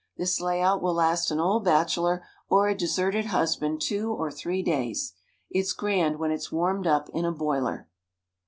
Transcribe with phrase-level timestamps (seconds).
[0.17, 5.13] This layout will last an old bachelor or a deserted husband two or three days.
[5.51, 7.87] It's grand when it's warmed up in a boiler.